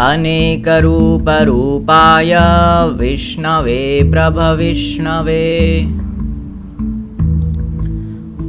अनेकरूपरूपाय 0.00 2.32
विष्णवे 2.98 3.80
प्रभविष्णवे। 4.10 5.42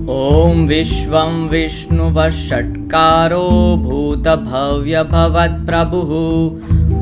ॐ 0.09 0.66
विश्वं 0.68 1.48
विष्णुवषट्कारो 1.49 3.48
भूतभव्यभवत्प्रभुः 3.84 6.12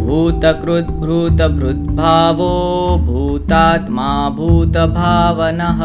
भूतकृद्भूतभृद्भावो 0.05 2.49
भूतात्मा 3.05 4.09
भूतभावनः 4.29 5.81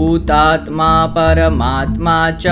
भूतात्मा 0.00 1.06
परमात्मा 1.06 2.12
च 2.30 2.44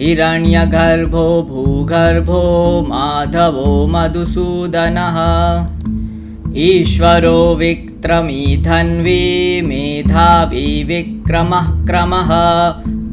हिरण्यगर्भो 0.00 1.24
भूगर्भो 1.50 2.42
माधवो 2.88 3.86
मधुसूदनः। 3.92 5.16
ईश्वरो 6.56 7.54
विक्रमी 7.54 8.44
धन्वी 8.66 9.24
मेधावी 9.62 10.84
विक्रमः 10.84 11.70
क्रमः 11.86 12.30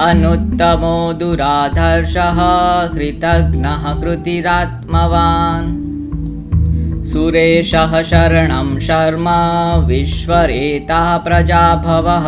अनुत्तमो 0.09 1.13
दुराधर्षः 1.13 2.39
कृतघ्नः 2.93 3.91
कृतिरात्मवान् 4.01 5.84
सुरेशः 7.05 8.01
शरणं 8.01 8.79
शर्म 8.79 9.29
विश्वरेतः 9.85 11.17
प्रजाभवः। 11.17 12.27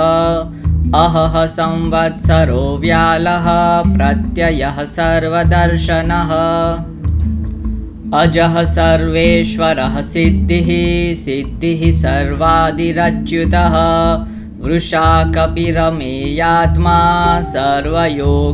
अहः 1.00 1.46
संवत्सरो 1.46 2.78
व्यालः 2.78 3.48
प्रत्ययः 3.98 4.84
सर्वदर्शनः। 4.84 6.32
अजः 8.20 8.64
सर्वेश्वरः 8.64 10.02
सिद्धिः 10.02 10.70
सिद्धिः 11.16 11.92
सर्वादिरच्युतः। 11.92 13.76
वृषा 14.62 15.32
कपिरमेयात्मा 15.36 17.00
सर्वयोगविनिःसृतः 17.42 18.48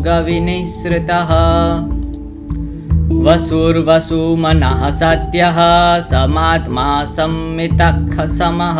वसुर्वसुमनः 3.25 4.81
सत्यः 4.89 5.57
समात्मा 5.99 6.87
संमितः 7.05 8.25
समः 8.37 8.79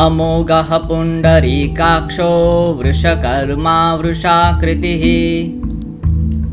अमोघः 0.00 0.70
पुण्डरीकाक्षो 0.88 2.32
वृषकर्मा 2.80 3.78
वृषाकृतिः। 3.94 5.04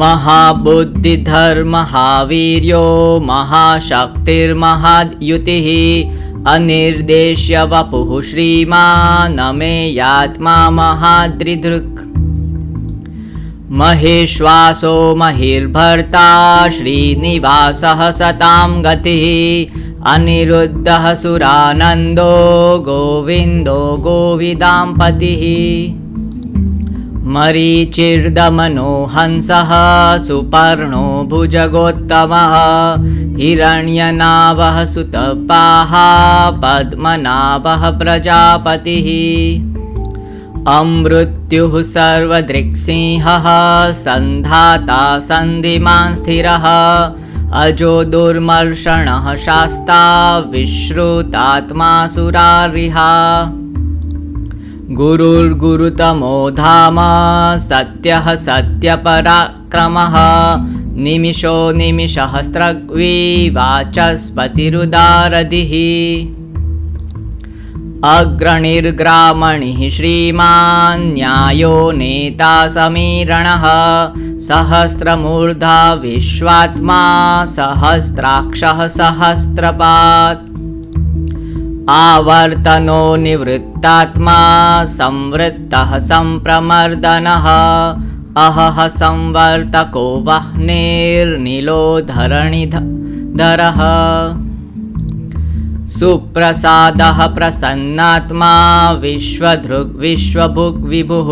महाबुद्धिधर्महावीर्यो 0.00 2.82
महाशक्तिर्महाद्युतिः 3.28 5.68
अनिर्देश्य 6.54 7.62
वपुः 7.70 8.10
श्रीमानमेयात्मा 8.30 10.56
महाद्रिदृक् 10.80 12.02
महेश्वासो 13.70 15.14
महिर्भर्ता 15.16 16.68
श्रीनिवासः 16.68 18.10
सतां 18.10 18.84
गतिः। 18.84 19.24
अनिरुद्धः 20.12 21.14
सुरानन्दो 21.14 22.32
गोविन्दो 22.78 23.96
गोविदाम्पतिः 23.96 25.42
मरीचिर्दमनो 27.28 29.04
हंसः 29.04 29.70
सुपर्णो 30.18 31.22
भुजगोत्तमः। 31.22 32.54
हिरण्यनाभः 33.38 34.84
सुतपाः 34.84 35.92
पद्मनाभः 36.62 37.90
प्रजापतिः 37.98 39.08
अमृत्युः 40.66 41.80
सर्वदृक्सिंहः 41.92 43.46
सन्धाता 44.02 45.02
सन्धिमान् 45.28 46.14
स्थिरः 46.14 46.64
अजो 47.62 47.92
दुर्मर्षणः 48.14 49.34
शास्ता 49.44 50.00
विश्रुतात्मा 50.52 51.90
सुरारिहा 52.14 53.10
गुरुर्गुरुतमो 55.00 56.34
धाम 56.58 56.98
सत्यः 57.68 58.26
सत्यपराक्रमः 58.46 60.16
निमिषो 61.04 61.56
निमिषहस्रग्वी 61.78 63.14
वाचस्पतिरुदारधिः 63.56 64.02
अग्रणिर्ग्रामणिः 68.04 69.88
श्रीमान्न्यायो 69.90 71.70
नेता 71.92 72.68
समीरणः 72.68 73.64
सहस्रमूर्धा 74.46 75.92
विश्वात्मा 75.94 77.00
सहस्राक्षः 77.54 78.86
सहस्रपात्। 78.98 80.46
आवर्तनो 81.90 83.16
निवृत्तात्मा 83.16 84.38
संवृत्तः 84.84 85.98
सम्प्रमर्दनः 85.98 87.46
अहः 88.46 88.86
संवर्तको 89.02 90.06
वह्निर्निलो 90.28 92.00
धरणिधरः 92.00 93.80
सुप्रसादः 95.88 97.26
प्रसन्नात्मा 97.26 98.48
विश्वभुग्विभुः 100.02 101.30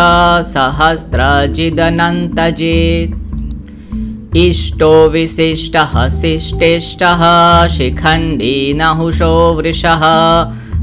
सहस्रजिदनन्तजित् 0.54 3.25
इष्टो 4.36 5.10
विशिष्टः 5.10 6.10
शिष्टेष्टः 6.10 7.22
शिखण्डी 7.68 8.74
नहुषो 8.74 9.58
वृषः। 9.58 10.02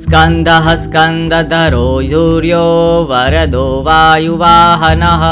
स्कन्दः 0.00 0.74
स्कन्दधरो 0.74 2.00
यूर्यो 2.00 2.66
वरदो 3.10 3.82
वायुवाहनः। 3.86 5.24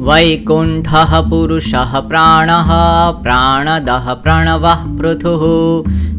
वैकुण्ठः 0.00 1.20
पुरुषः 1.20 2.00
प्राणः 2.00 2.70
प्राणदः 3.22 4.12
प्रणवः 4.14 4.84
पृथुः। 4.98 5.42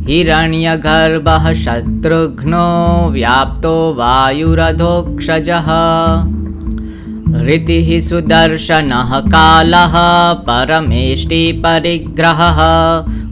हिरण्यगर्भः 0.07 1.51
शत्रुघ्नो 1.53 3.09
व्याप्तो 3.11 3.93
वायुरधोक्षजः। 3.97 5.69
ऋतिः 7.45 7.99
सुदर्शनः 7.99 9.19
कालः 9.19 9.95
परमेष्टिपरिग्रहः 10.49 12.59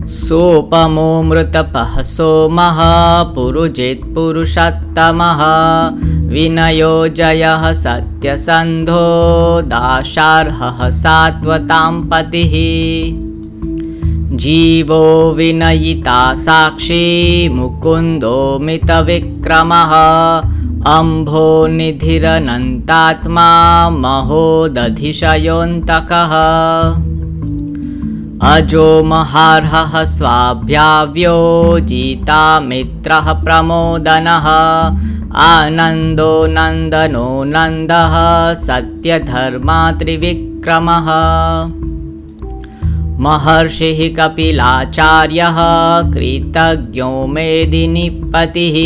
सोपमोऽमृतपः 0.07 2.01
सोमः 2.01 2.77
पुरुजित्पुरुषत्तमः 3.33 5.39
विनयो 6.33 7.07
जयः 7.07 7.71
सत्यसन्धो 7.71 9.01
दाशार्हः 9.71 10.89
सात्वतां 10.89 12.09
पतिः। 12.09 12.53
जीवो 14.37 15.31
विनयिता 15.31 16.33
साक्षी 16.33 17.49
मुकुन्दो 17.49 18.59
मितविक्रमः 18.61 19.93
अम्भोनिधिरनन्तात्मा 20.93 23.89
महोदधिशयोऽन्तकः 23.89 26.33
अजो 28.43 29.03
महार्हः 29.03 30.03
स्वाभ्याव्यो 30.03 31.79
जितामित्रः 31.79 33.33
प्रमोदनः। 33.33 34.47
आनन्दो 35.37 36.47
नन्दनो 36.47 37.43
नन्दः 37.43 38.59
सत्यधर्मा 38.59 39.91
त्रिविक्रमः। 39.91 41.07
महर्षिः 43.19 44.15
कपिलाचार्यः 44.15 45.57
कृतज्ञो 46.13 47.27
मेदिनीपतिः। 47.27 48.77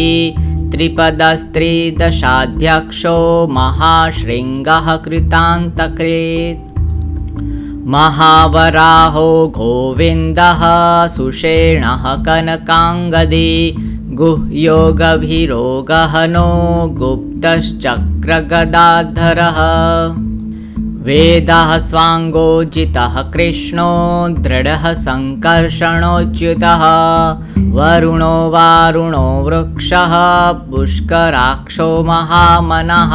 त्रिपदस्त्रिदशाध्यक्षो 0.72 3.48
महाशृङ्गः 3.48 4.96
कृतान्तकृत् 4.96 6.69
महावराहो 7.92 9.30
गोविन्दः 9.58 10.62
सुषेणः 11.08 12.04
कनकाङ्गदी 12.26 13.52
गुह्योगभिरोगहनो 14.20 16.50
गुप्तश्चक्रगदाधरः। 17.00 19.60
वेदः 21.08 21.78
स्वाङ्गोजितः 21.78 23.22
कृष्णो 23.34 23.92
दृढः 24.30 24.92
सङ्कर्षणोच्युतः। 24.94 26.84
वरुणो 27.76 28.36
वारुणो 28.50 29.28
वृक्षः 29.46 30.14
पुष्कराक्षो 30.70 31.90
महामनः 32.04 33.14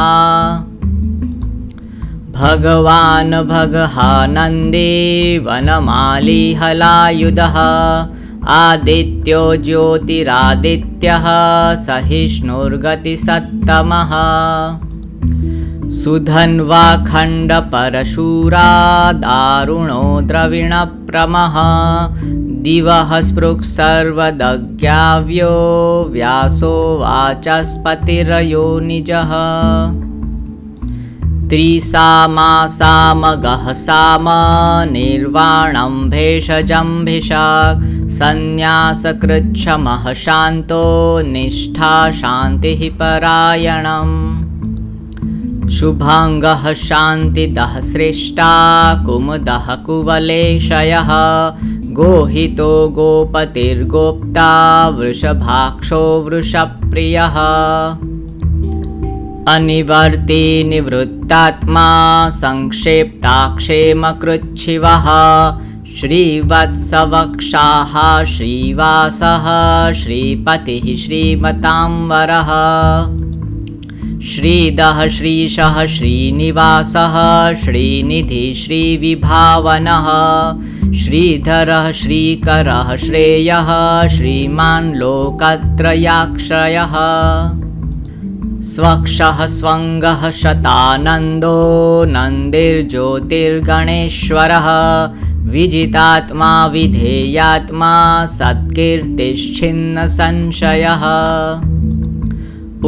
भगवान् 2.37 3.35
भगहानन्दी 3.49 4.87
वनमाली 5.45 6.41
हलायुधः 6.61 7.55
आदित्यो 8.55 9.43
ज्योतिरादित्यः 9.65 11.27
सहिष्णुर्गतिसत्तमः 11.85 14.11
सुधन्वाखण्डपरशूरा 15.99 18.67
दारुणो 19.25 20.01
द्रविणप्रमः 20.31 21.55
दिवः 22.65 23.13
स्पृक्सर्वदज्ञाव्यो 23.27 25.53
व्यासो 26.15 26.73
वाचस्पतिरयो 27.01 28.65
निजः 28.89 29.31
त्रिसामासामगः 31.49 33.73
साम 33.73 34.25
निर्वाणं 34.91 36.09
भेषजम्भिषा 36.09 37.79
सन्न्यासकृच्छमः 38.09 40.13
शान्तो 40.13 41.21
निष्ठा 41.27 42.11
शान्तिः 42.11 42.95
परायणम्। 42.95 44.45
शुभाङ्गः 45.69 46.73
शान्तिदः 46.73 47.79
सृष्टा 47.79 49.03
कुमुदः 49.05 49.75
कुवलेशयः। 49.75 51.09
गोहितो 51.99 52.89
गोपतिर्गोप्ता 52.89 54.89
वृषभाक्षो 54.89 56.25
वृषप्रियः 56.29 57.35
अनिवर्ति 59.47 60.63
निवृत्तात्मा 60.67 62.29
संक्षेप्ताक्षेमकृच्छिवः। 62.29 65.05
श्रीवत्सवक्षाः 65.95 68.23
श्रीवासः 68.23 69.45
श्रीपतिः 69.91 70.95
श्रीमताम्बरः। 70.95 72.49
श्रीदः 74.21 75.07
श्रीशः 75.07 75.85
श्रीनिवासः 75.85 77.53
श्रीनिधि 77.53 78.53
श्रीविभावनः। 78.53 80.07
श्रीधरः 80.93 81.91
श्रीकरः 81.91 82.95
श्रेयः 82.95 84.07
श्रीमान् 84.07 84.95
लोकत्रयाक्षयः 84.95 86.95
स्वक्षः 88.65 89.45
स्वङ्गः 89.45 90.31
शतानन्दो 90.31 92.05
नन्दिर्ज्योतिर्गणेश्वरः। 92.07 94.67
विजितात्मा 95.51 96.65
विधेयात्मा 96.65 98.25
सत्कीर्तिश्छिन्नसंशयः। 98.25 101.03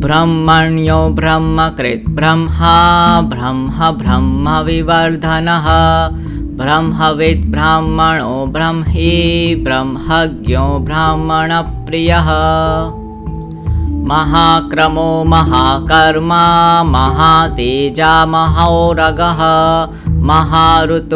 ब्रह्मण्यो 0.03 1.10
ब्रह्मकृद्ब्रह्मा 1.10 3.22
ब्रह्म 3.22 3.98
ब्रह्मविवर्धनः। 3.98 5.67
ब्रह्मविद्ब्राह्मणो 6.62 8.46
ब्रह्मी 8.46 9.55
ब्रह्मज्ञो 9.55 10.79
ब्राह्मणप्रियः 10.79 12.99
महाक्रमो 14.08 15.24
महाकर्मा 15.24 16.44
महातेजा 16.84 18.25
महारगः 18.25 19.41
महाऋतुर्महायज्वा 20.28 21.12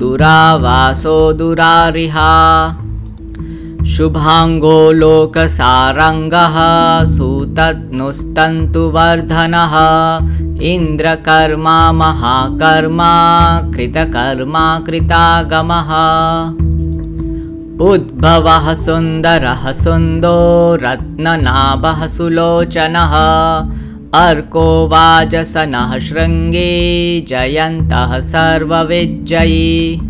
दुरावासो 0.00 1.16
दुरारिहा 1.40 2.28
शुभाङ्गो 3.86 4.92
लोकसारङ्गः 4.92 7.04
सुतनुस्तन्तुवर्धनः 7.04 9.74
इन्द्रकर्मा 10.62 11.92
महाकर्मा 11.92 13.12
कृतकर्मा 13.74 14.78
कृतागमः। 14.78 15.90
उद्भवः 17.86 18.74
सुन्दरः 18.74 19.72
सुन्दो 19.72 20.38
रत्ननाभः 20.82 22.06
सुलोचनः। 22.06 23.14
अर्को 24.14 24.88
वाजसनः 24.88 25.98
शृङ्गे 25.98 27.24
जयन्तः 27.28 28.18
सर्वविजयी 28.20 30.00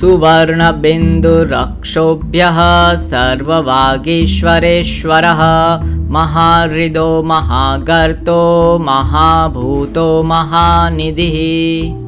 सुवर्णबिन्दुरक्षोभ्यः 0.00 2.58
सर्ववागीश्वरेश्वरः। 2.94 5.40
महाहृदो 6.10 7.22
महागर्तो 7.22 8.78
महाभूतो 8.78 10.22
महानिधिः। 10.22 12.02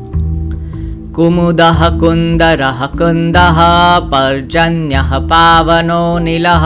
कुमुदः 1.14 1.98
कुन्दरः 1.98 2.86
कुन्दः 2.86 3.58
पर्जन्यः 3.98 5.18
पावनो 5.18 6.18
निलः। 6.18 6.64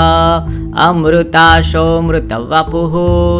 अमृताशोऽमृतवपुः 0.86 2.92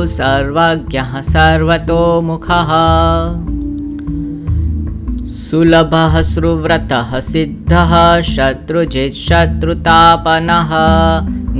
सर्वज्ञः 0.07 1.21
सर्वतोमुखः 1.21 2.71
सुलभः 5.38 6.14
सुव्रतः 6.29 7.11
सिद्धः 7.27 7.93
शत्रुजित्शत्रुतापनः 8.29 10.71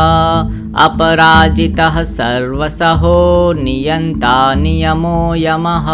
अपराजितः 0.83 1.95
सर्वसहो 2.11 3.17
नियन्ता 3.59 4.35
नियमो 4.63 5.19
यमः। 5.35 5.87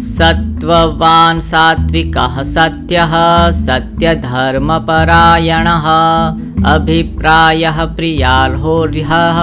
सत्त्ववान् 0.00 1.44
सात्विकः 1.50 2.34
सत्यः 2.54 3.14
सत्यधर्मपरायणः 3.60 5.86
अभिप्रायः 6.72 7.78
प्रियार्होर्यः 7.96 9.38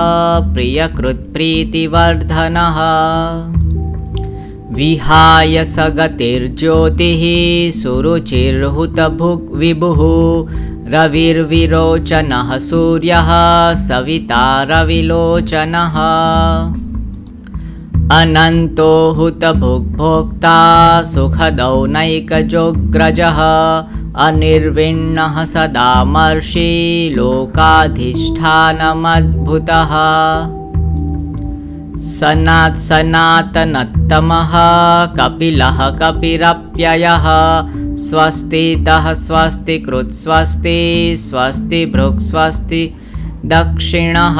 प्रियकृत्प्रीतिवर्धनः 0.53 2.77
विहाय 4.77 5.63
स 5.63 5.79
गतिर्ज्योतिः 5.79 7.71
सुरुचिर्हुतभुग्विभुः 7.71 10.01
रविर्विरोचनः 10.93 12.57
सूर्यः 12.57 13.29
सविता 13.73 14.63
रविलोचनः। 14.63 15.95
अनन्तो 18.17 19.13
हुतभुग्भोक्ता 19.13 20.57
सुखदौ 21.03 21.85
नैकजोग्रजः। 21.85 23.39
अनिर्विण्णः 24.27 25.45
सदामर्षि 25.45 27.13
लोकाधिष्ठानमद्भुतः 27.15 29.93
सनात् 32.05 32.75
सनातनत्तमः 32.77 34.51
कपिलः 35.17 35.79
कपिरप्ययः 35.99 37.25
स्वस्तितः 38.03 39.11
स्वस्ति 39.13 39.77
कृत्स्वस्ति 39.87 40.77
स्वस्ति 41.17 41.85
भृक्स्वस्ति 41.95 42.83
दक्षिणः। 43.45 44.39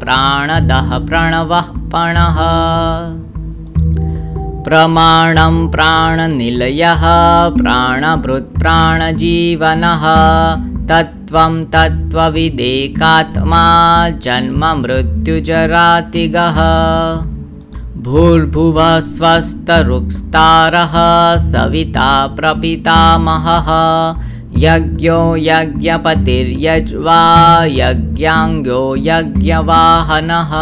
प्राणदः 0.00 0.88
प्रणवः 1.08 1.68
पणः। 1.94 2.38
प्रमाणं 4.64 5.56
प्राणनिलयः 5.68 7.04
प्राणभृत्प्राणजीवनः 7.60 10.04
तत्त्वं 10.88 11.64
तत्त्वविदेकात्मा 11.64 13.64
जन्ममृत्युजरातिगः 14.26 16.58
भूर्भुवः 18.06 18.98
स्वस्तरुक्स्तारः 19.00 20.94
सविता 21.36 22.26
प्रपितामहः। 22.26 23.70
यज्ञो 24.56 25.36
यज्ञपतिर्यज्वा 25.36 27.64
यज्ञाङ्गो 27.64 28.96
यज्ञवाहनः। 28.96 30.52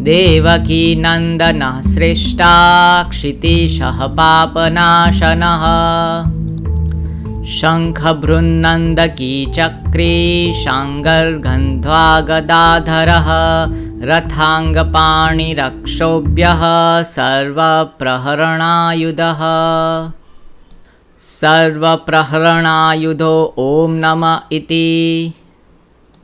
देवकीनन्दनः 0.08 1.80
सृष्टा 1.80 2.52
क्षितीशः 3.02 4.06
पापनाशनः। 4.18 5.64
शङ्खभृन्नन्दकी 7.54 9.46
चक्री 9.46 10.52
शाङ्गर्गन्ध्वा 10.64 12.20
गदाधरः 12.20 13.30
रथाङ्गपाणिरक्षोभ्यः 14.10 16.62
सर्वप्रहरणायुधः 17.02 19.42
सर्वप्रहरणायुधो 21.20 22.74
ॐ 23.58 23.94
नम 24.02 24.24
इति 24.52 24.82